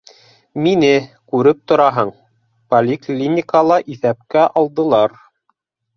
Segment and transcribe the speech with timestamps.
[0.67, 0.87] Мине,
[1.33, 2.11] күреп тораһың,
[2.75, 5.19] поликлиникала иҫәпкә алдылар.